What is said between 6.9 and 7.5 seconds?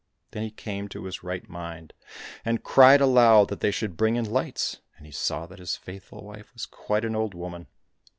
an old